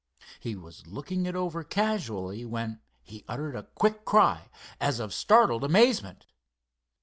He 0.39 0.55
was 0.55 0.87
looking 0.87 1.27
it 1.27 1.35
over 1.35 1.63
casually, 1.63 2.43
when 2.43 2.81
he 3.03 3.23
uttered 3.27 3.55
a 3.55 3.67
quick 3.75 4.03
cry 4.03 4.49
as 4.79 4.99
of 4.99 5.13
startled 5.13 5.63
amazement. 5.63 6.25